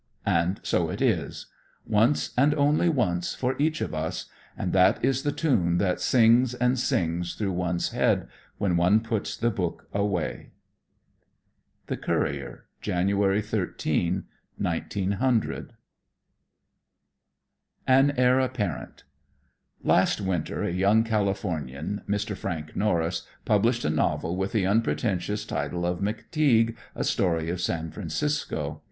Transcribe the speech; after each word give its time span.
And 0.25 0.59
so 0.63 0.89
it 0.89 0.99
is; 0.99 1.45
once, 1.85 2.31
and 2.35 2.55
only 2.55 2.89
once, 2.89 3.35
for 3.35 3.55
each 3.59 3.81
of 3.81 3.93
us; 3.93 4.25
and 4.57 4.73
that 4.73 5.05
is 5.05 5.21
the 5.21 5.31
tune 5.31 5.77
that 5.77 6.01
sings 6.01 6.55
and 6.55 6.79
sings 6.79 7.35
through 7.35 7.51
one's 7.51 7.89
head 7.89 8.27
when 8.57 8.77
one 8.77 9.01
puts 9.01 9.37
the 9.37 9.51
book 9.51 9.85
away. 9.93 10.53
The 11.85 11.97
Courier, 11.97 12.65
January 12.81 13.43
13, 13.43 14.23
1900 14.57 15.73
AN 17.85 18.09
HEIR 18.17 18.39
APPARENT. 18.39 19.03
Last 19.83 20.19
winter 20.19 20.63
a 20.63 20.71
young 20.71 21.03
Californian, 21.03 22.01
Mr. 22.09 22.35
Frank 22.35 22.75
Norris, 22.75 23.27
published 23.45 23.85
a 23.85 23.91
novel 23.91 24.35
with 24.35 24.51
the 24.51 24.65
unpretentious 24.65 25.45
title, 25.45 25.83
"McTeague: 25.97 26.75
a 26.95 27.03
Story 27.03 27.51
of 27.51 27.61
San 27.61 27.91
Francisco." 27.91 28.79